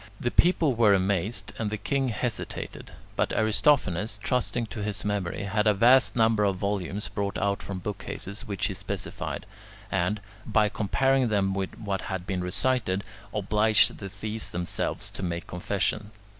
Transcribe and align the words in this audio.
The 0.19 0.31
people 0.31 0.73
were 0.73 0.95
amazed, 0.95 1.53
and 1.59 1.69
the 1.69 1.77
king 1.77 2.09
hesitated, 2.09 2.89
but 3.15 3.31
Aristophanes, 3.33 4.19
trusting 4.23 4.65
to 4.65 4.81
his 4.81 5.05
memory, 5.05 5.43
had 5.43 5.67
a 5.67 5.75
vast 5.75 6.15
number 6.15 6.43
of 6.43 6.55
volumes 6.57 7.07
brought 7.07 7.37
out 7.37 7.61
from 7.61 7.77
bookcases 7.77 8.47
which 8.47 8.65
he 8.65 8.73
specified, 8.73 9.45
and, 9.91 10.19
by 10.43 10.69
comparing 10.69 11.27
them 11.27 11.53
with 11.53 11.77
what 11.77 12.01
had 12.01 12.25
been 12.25 12.41
recited, 12.43 13.03
obliged 13.31 13.99
the 13.99 14.09
thieves 14.09 14.49
themselves 14.49 15.07
to 15.11 15.21
make 15.21 15.45
confession. 15.45 16.09